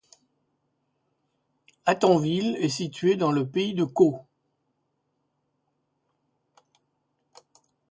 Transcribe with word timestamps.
Hattenville 1.85 2.55
est 2.55 2.69
située 2.69 3.15
dans 3.17 3.31
le 3.31 3.47
pays 3.47 3.75
de 3.75 3.83
Caux. 3.83 4.25